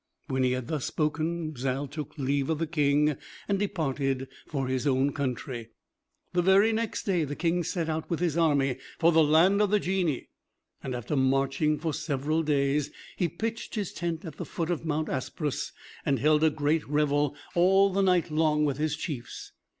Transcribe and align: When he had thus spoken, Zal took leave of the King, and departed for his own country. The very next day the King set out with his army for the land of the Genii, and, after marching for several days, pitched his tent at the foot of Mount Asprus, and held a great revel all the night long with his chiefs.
When 0.29 0.41
he 0.41 0.53
had 0.53 0.65
thus 0.67 0.85
spoken, 0.85 1.55
Zal 1.55 1.87
took 1.87 2.17
leave 2.17 2.49
of 2.49 2.57
the 2.57 2.65
King, 2.65 3.17
and 3.47 3.59
departed 3.59 4.27
for 4.47 4.67
his 4.67 4.87
own 4.87 5.13
country. 5.13 5.69
The 6.33 6.41
very 6.41 6.73
next 6.73 7.03
day 7.03 7.23
the 7.23 7.35
King 7.35 7.63
set 7.63 7.87
out 7.87 8.09
with 8.09 8.19
his 8.19 8.35
army 8.35 8.79
for 8.97 9.11
the 9.11 9.23
land 9.23 9.61
of 9.61 9.69
the 9.69 9.79
Genii, 9.79 10.27
and, 10.81 10.95
after 10.95 11.15
marching 11.15 11.77
for 11.77 11.93
several 11.93 12.41
days, 12.41 12.89
pitched 13.37 13.75
his 13.75 13.93
tent 13.93 14.25
at 14.25 14.37
the 14.37 14.43
foot 14.45 14.71
of 14.71 14.83
Mount 14.85 15.07
Asprus, 15.07 15.71
and 16.03 16.17
held 16.17 16.43
a 16.43 16.49
great 16.49 16.89
revel 16.89 17.35
all 17.53 17.91
the 17.93 18.01
night 18.01 18.31
long 18.31 18.65
with 18.65 18.79
his 18.79 18.95
chiefs. 18.97 19.51